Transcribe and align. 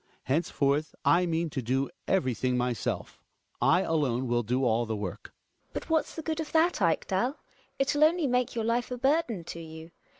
Henceforth 0.23 0.95
I 1.05 1.27
mean 1.27 1.51
to 1.51 1.61
do 1.61 1.87
everything 2.07 2.57
myself; 2.57 3.21
I 3.61 3.81
alone 3.81 4.27
will 4.27 4.41
do 4.41 4.65
all 4.65 4.87
the 4.87 4.95
work. 4.95 5.25
GiNA. 5.25 5.33
But 5.73 5.89
what's 5.91 6.15
the 6.15 6.23
good 6.23 6.39
of 6.39 6.51
that, 6.53 6.81
Ekdal? 6.81 7.35
It'll 7.77 8.03
only 8.05 8.25
make 8.25 8.55
your 8.55 8.65
life 8.65 8.89
a 8.89 8.97
burden 8.97 9.43
to 9.43 9.59
you. 9.59 9.91